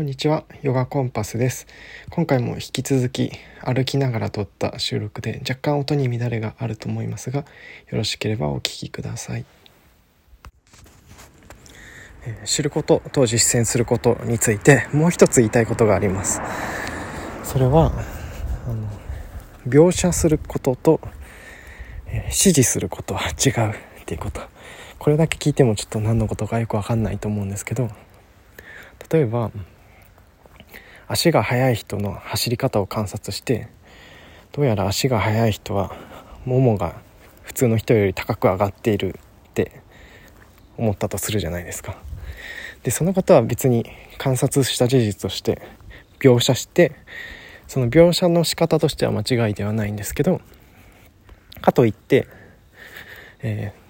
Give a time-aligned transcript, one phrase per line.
[0.00, 1.66] こんにちは、ヨガコンパスです。
[2.08, 7.44] 今回も引き続き歩きながら撮った収録で若干音に乱れがあると思いますが、よ
[7.98, 9.44] ろしければお聞きください。
[12.24, 16.40] え知ることと実践することについてもう一つ言いたいことがあります。
[17.44, 17.92] それは
[18.66, 18.88] あの
[19.68, 21.00] 描写することと、
[22.06, 24.40] えー指示することは違うっていうこと。
[24.98, 27.90] これだけ聞いてもちょっと何のことかよくわかんないと思うんですけど、
[29.12, 29.50] 例えば
[31.12, 33.68] 足が速い人の走り方を観察して
[34.52, 35.92] どうやら足が速い人は
[36.44, 36.94] ももが
[37.42, 39.82] 普通の人より高く上がっているって
[40.78, 41.96] 思ったとするじゃないですか。
[42.84, 43.86] でそのことは別に
[44.18, 45.60] 観察した事実として
[46.20, 46.92] 描写して
[47.66, 50.40] その描写の仕方としては間違いではないんですけど
[51.60, 52.28] かといって、
[53.42, 53.80] えー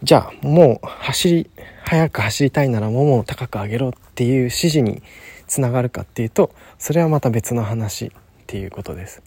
[0.00, 1.50] じゃあもう走り
[1.84, 5.02] 速く走りたいならももを高く上げろっていう指示に
[5.48, 8.10] つながるかっていうとそれはまた別の話っ
[8.46, 9.22] ていうことです。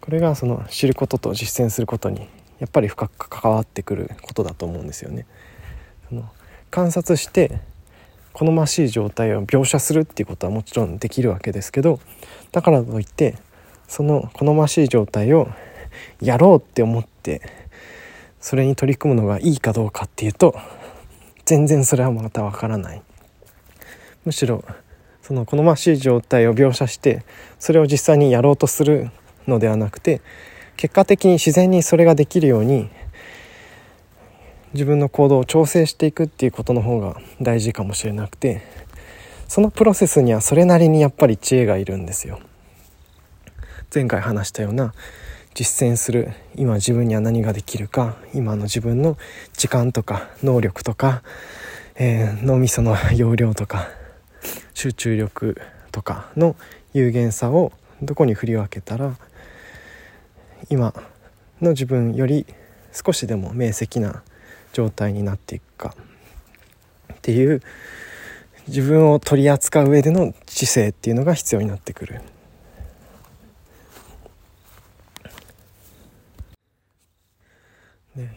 [0.00, 2.28] これがその知ることと実践することに
[2.58, 5.26] やっぱり深く関わってくることだと思うんですよね。
[6.08, 6.28] その
[6.70, 7.60] 観察して
[8.32, 12.00] 好ましい状態を描写するっていうことはもちろんできるわけですけど
[12.50, 13.36] だからといって
[13.86, 15.48] その好ましい状態を
[16.20, 17.42] やろうって思って
[18.40, 20.54] それに取り組むのがいいかどうかっていうと
[21.44, 23.02] 全然それはまたわからない。
[24.24, 24.64] むしろ
[25.22, 27.24] その好ましい状態を描写して
[27.58, 29.10] それを実際にやろうとする
[29.46, 30.20] のではなくて
[30.76, 32.90] 結果的に自然にそれができるように
[34.72, 38.62] 自分の行動を調整していくっていうことの方が大事かもしれなくて
[39.46, 42.40] そのプロセスにはそれなりにやっぱり知恵がいるんですよ。
[43.94, 44.94] 前回話したような
[45.52, 49.18] 実践する今自分には何ができるか今の自分の
[49.52, 51.22] 時間とか能力とか、
[51.96, 53.90] えー脳みその容量とか
[54.74, 56.56] 集中力とかの
[56.92, 57.72] 有限さを
[58.02, 59.16] どこに振り分けたら
[60.68, 60.94] 今
[61.60, 62.46] の自分より
[62.92, 64.22] 少しでも明晰な
[64.72, 65.94] 状態になっていくか
[67.12, 67.62] っていう
[68.68, 72.20] 自分を取り扱う上での知性っていうのが必要になってくる。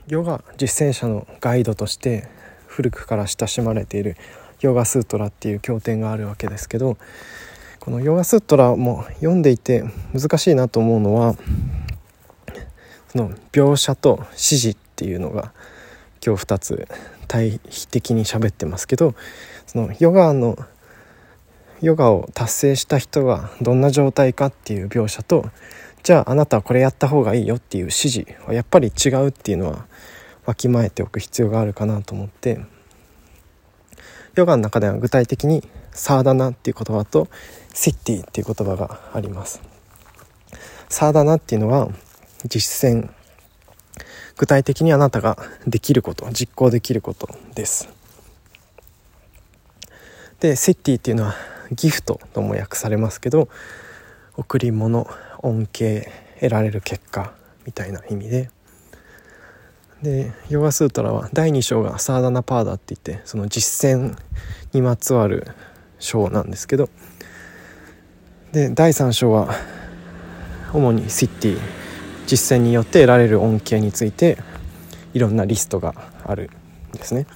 [0.08, 2.30] ヨガ実践者のガイドとして
[2.66, 4.16] 古くから親しまれている
[4.66, 6.98] ヨガスートラっていう経典があるわけですけど
[7.80, 11.36] このヨガスートラも読んでいて難しいなと思うのは
[13.10, 15.54] その描写と指示っていうのが
[16.26, 16.88] 今日2つ
[17.28, 19.14] 対比的に喋ってますけど
[19.68, 20.58] そのヨガの
[21.82, 25.50] ヨガを達成した人がどんな状態かっていう描写と
[26.02, 29.86] じゃああなたはこれやった方がいいよっていう指示はやっぱり違うっていうのは
[30.46, 32.66] わきまえておく必要があるかなと思って
[34.36, 37.28] ヨガの中では具体的にサーダナっていう言葉と
[37.74, 39.62] セッティっていう言葉があります。
[40.90, 41.90] サーダナっていうのは
[42.46, 43.10] 実践
[44.38, 47.90] 具体的にあなたができること実行できることです。
[50.40, 51.36] でセッティっていうのは
[51.72, 53.48] ギフトとも訳されますけど
[54.36, 55.08] 贈り物
[55.40, 57.34] 恩恵得られる結果
[57.66, 58.50] みたいな意味で
[60.02, 64.18] でヨガスートラは第2章がサーダナパーダって言ってその実践
[64.74, 65.48] にまつわる
[66.00, 66.90] 章なんですけど
[68.52, 69.56] で第3章は
[70.74, 71.60] 主にシッティ
[72.28, 74.38] 実践によって得られる恩恵について
[75.14, 75.94] いろんなリストが
[76.26, 76.50] ある
[76.94, 77.28] んですね。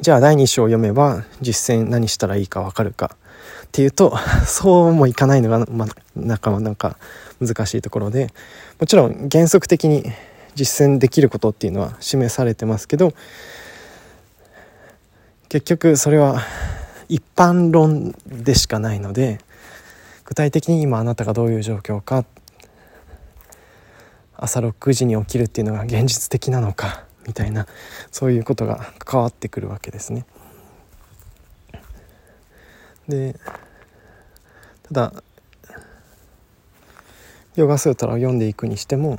[0.00, 3.16] じゃあ第2章を読めば実践何したらいいか分かるか
[3.66, 4.16] っていうと
[4.46, 6.98] そうもいかないのが、ま、なかなか
[7.40, 8.28] 難しいところで
[8.78, 10.04] もちろん原則的に
[10.58, 13.12] 実践できることっていうのは示されてますけど
[15.48, 16.42] 結局それは
[17.08, 19.38] 一般論でしかないので
[20.24, 22.24] 具体的に今あなたがどういう状況か
[24.36, 27.68] 朝6時に起きるっていうのが現実的なのかみたいな
[28.10, 30.26] そういうことが関わってくるわけですね。
[33.08, 33.38] で
[34.82, 35.12] ただ
[37.54, 39.18] ヨガスートラを読んでいくにしても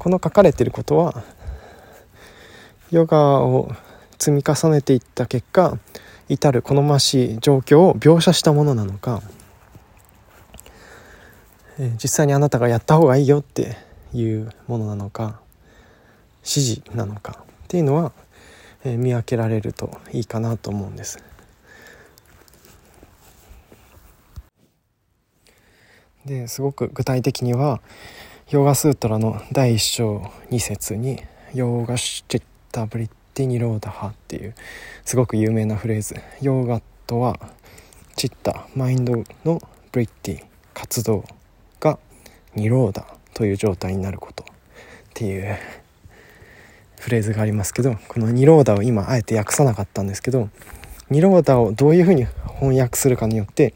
[0.00, 1.22] この書かれていることは
[2.90, 3.70] ヨガを
[4.18, 5.78] 積み重ねていった結果
[6.30, 9.22] 至る好ましい状況を描写したものなのか
[12.02, 13.76] 実際にあなたがやった方がいいよって
[14.14, 15.38] いうものなのか
[16.38, 18.12] 指示なのかっていうのは、
[18.82, 21.22] 見分けられるといいかなと思うんです。
[26.24, 27.80] ですごく具体的には
[28.50, 30.16] ヨガスートラの第1章
[30.50, 31.22] 2節に
[31.54, 32.42] 「ヨーガシチッ
[32.72, 34.56] タブリッティニローダハ」っていう
[35.04, 36.16] すごく有名なフレーズ。
[36.40, 37.38] ヨーガとは
[38.16, 39.62] チッタマインドの
[39.92, 40.44] ブリッティ
[40.74, 41.24] 活動
[41.78, 42.00] が
[42.56, 44.46] ニローダという状態になることっ
[45.14, 45.56] ていう
[46.98, 50.48] フレーズがありますけどこのニローダを今あえて訳さなかったんですけど
[51.08, 52.26] ニローダをどういうふうに
[52.58, 53.74] 翻訳するかによって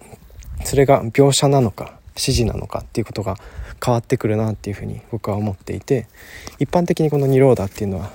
[0.64, 3.36] それが描写なのか指示なのかっていうことが
[3.84, 6.06] 変わってくるなっていうふうに僕は思っていて
[6.58, 8.10] 一般的にこのニローダーっていうのは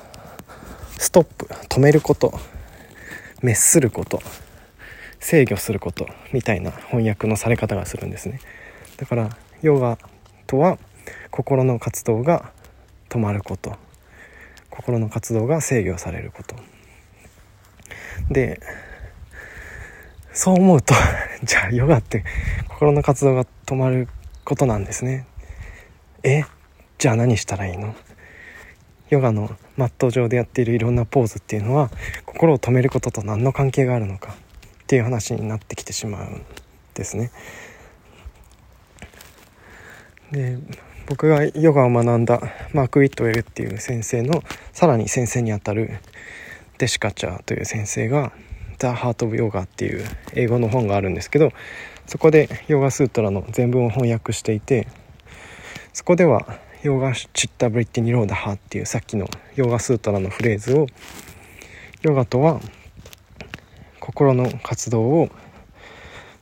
[0.97, 2.33] ストップ止めること
[3.41, 4.21] 滅すること
[5.19, 8.39] 制御することみたいな翻訳のされ方がするんですね。
[8.97, 9.97] だからヨガ
[10.47, 10.77] とは
[11.29, 12.51] 心の活動が
[13.09, 13.75] 止まること。
[14.79, 16.55] 心の活動が制御されること。
[18.31, 18.61] で
[20.33, 20.93] そう思うと
[21.43, 22.23] じゃあヨガって
[22.67, 24.07] 心の活動が止まる
[24.45, 25.25] ことなんですね
[26.23, 26.43] え
[26.97, 27.95] じゃあ何したらいいの？
[29.09, 31.89] ヨガのマット上でやっているいろんなポーズっていうのは
[32.25, 36.45] 心を止めることと何の関係があるのかっていう話になってきてしまうん
[36.93, 37.31] ですね。
[40.31, 40.57] で
[41.07, 42.39] 僕がヨガを学んだ
[42.71, 44.43] マーク・ウィットウェルっていう先生の
[44.73, 45.97] さらに先生にあたる
[46.77, 48.31] デシカチャーという先生が
[48.79, 50.03] 「The Heart of Yoga」っていう
[50.33, 51.51] 英語の本があるんですけど
[52.07, 54.87] そこでヨガスートラの全文を翻訳していて
[55.93, 60.87] そこではヨガチッタブリッティニローダハっていうさっきのヨガスートラのフレーズを
[62.01, 62.61] ヨガとは
[63.99, 65.29] 心の活動を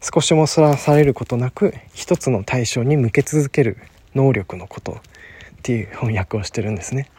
[0.01, 3.77] 少しもそらされることなく一つの対象に向け続ける
[4.13, 4.95] 能力のことっ
[5.63, 7.09] ていう翻訳をしてるんですね。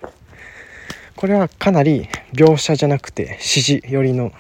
[1.17, 4.33] これはかなり描写じゃなくて指示寄りの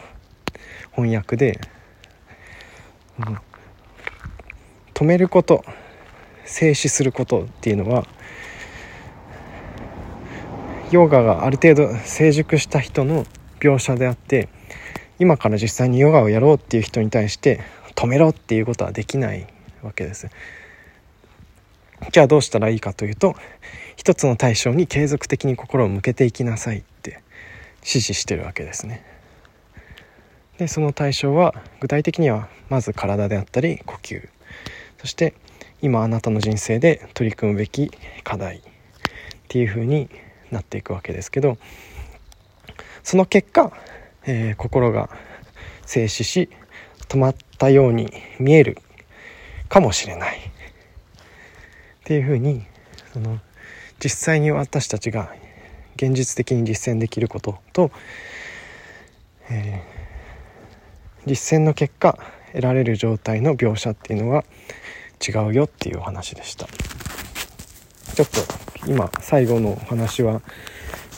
[0.98, 1.60] 翻訳で、
[3.20, 3.38] うん、
[4.94, 5.64] 止めること
[6.44, 8.04] 静止することっていうのは
[10.90, 13.26] ヨガがある程度成熟した人の
[13.60, 14.48] 描写であって
[15.20, 17.60] 今から実際にヨガをやろうっていう人に対して
[17.94, 19.46] 止めろっていうことはできない
[19.82, 20.28] わけです。
[22.12, 23.34] じゃあどうしたらいいかというと
[23.96, 27.22] 一つの対象に継続的に心を向けていきなさいって
[27.80, 29.17] 指示してるわけですね。
[30.58, 34.28] でその対象は具体的にはまず体であったり呼吸。
[34.98, 35.34] そして
[35.80, 37.90] 今あなたの人生で取り組むべき
[38.24, 38.60] 課題っ
[39.48, 40.10] ていうふうに
[40.50, 41.56] なっていくわけですけど
[43.04, 43.72] その結果、
[44.24, 45.08] えー、心が
[45.86, 46.50] 静止し
[47.08, 48.78] 止まったように見える
[49.68, 50.42] かもしれないっ
[52.04, 52.64] ていうふうに
[53.12, 53.38] その
[54.00, 55.32] 実際に私たちが
[55.96, 57.90] 現実的に実践できることと、
[59.50, 59.97] えー、
[61.26, 62.18] 実践の結果
[62.52, 64.44] 得られる状態の描写っていうのは
[65.26, 66.66] 違うよっていうお話でした。
[68.14, 68.40] ちょっと
[68.86, 70.42] 今最後のお話は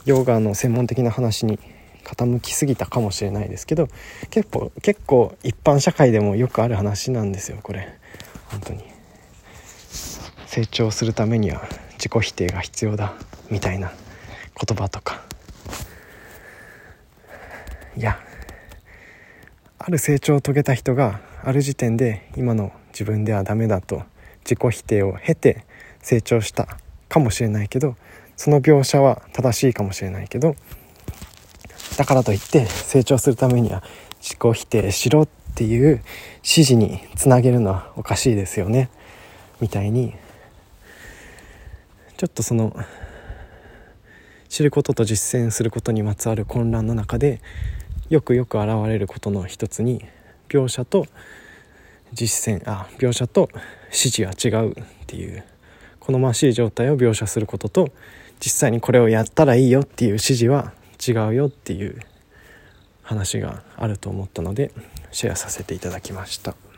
[0.04, 1.58] ヨガの専門的な話に
[2.04, 3.88] 傾きすぎたかもしれないですけど
[4.30, 7.88] 結構結構一般社会でもよくある話なんですよこれ。
[8.46, 8.84] 本当に。
[10.46, 11.62] 成長するためには
[11.92, 13.14] 自己否定が必要だ
[13.50, 13.92] みたいな
[14.66, 15.22] 言葉とか。
[17.96, 18.18] いや
[19.82, 24.02] ある成長を遂げた人がある時点で今の自分ではダメだと
[24.44, 25.64] 自己否定を経て
[26.02, 26.68] 成長した
[27.08, 27.96] かもしれないけど
[28.36, 30.54] その描写は正しいかもしれないけど
[31.96, 33.82] だからといって成長するためには
[34.20, 36.02] 自己否定しろっていう
[36.36, 38.90] 指示につなげるのはおかしいですよね。
[39.60, 40.14] みたいに
[42.18, 42.76] ちょっとその
[44.50, 47.40] 知ることと実践することにまつわる混乱の中で
[48.10, 50.04] よくよく現れることの一つに
[50.48, 51.06] 描写と
[52.12, 53.48] 実践あ描写と
[53.86, 54.74] 指示は違うっ
[55.06, 55.44] ていう
[56.00, 57.88] 好ましい状態を描写することと
[58.40, 60.72] 実際にこれをやったらいいよっていう指示は
[61.06, 62.00] 違うよっていう
[63.02, 64.72] 話があると思ったので
[65.12, 66.69] シェアさせていただきました。